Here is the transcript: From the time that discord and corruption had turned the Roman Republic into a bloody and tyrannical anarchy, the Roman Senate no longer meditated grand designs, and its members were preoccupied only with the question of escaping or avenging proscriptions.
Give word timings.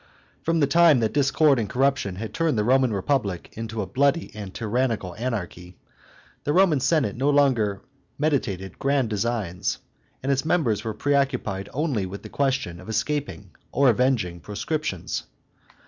From 0.41 0.59
the 0.61 0.65
time 0.65 0.99
that 1.01 1.13
discord 1.13 1.59
and 1.59 1.69
corruption 1.69 2.15
had 2.15 2.33
turned 2.33 2.57
the 2.57 2.63
Roman 2.63 2.91
Republic 2.91 3.51
into 3.53 3.83
a 3.83 3.85
bloody 3.85 4.31
and 4.33 4.51
tyrannical 4.51 5.13
anarchy, 5.15 5.77
the 6.43 6.53
Roman 6.53 6.79
Senate 6.79 7.15
no 7.15 7.29
longer 7.29 7.83
meditated 8.17 8.79
grand 8.79 9.11
designs, 9.11 9.77
and 10.23 10.31
its 10.31 10.43
members 10.43 10.83
were 10.83 10.95
preoccupied 10.95 11.69
only 11.71 12.07
with 12.07 12.23
the 12.23 12.29
question 12.29 12.79
of 12.79 12.89
escaping 12.89 13.51
or 13.71 13.89
avenging 13.91 14.39
proscriptions. 14.39 15.25